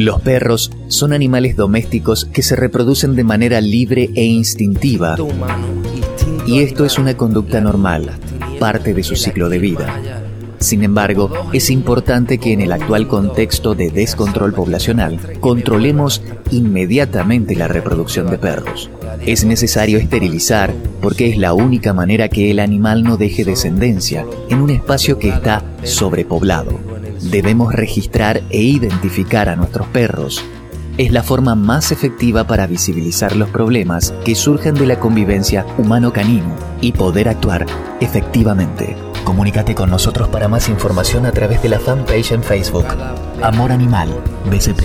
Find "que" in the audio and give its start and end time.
2.24-2.40, 12.38-12.54, 22.30-22.50, 25.18-25.28, 34.24-34.34